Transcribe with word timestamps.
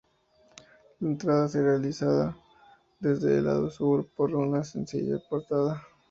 La 0.99 1.09
entrada 1.09 1.47
se 1.47 1.61
realizada 1.61 2.35
desde 2.99 3.37
el 3.37 3.45
lado 3.45 3.69
sur, 3.69 4.09
por 4.15 4.33
una 4.35 4.63
sencilla 4.63 5.19
portada. 5.29 5.83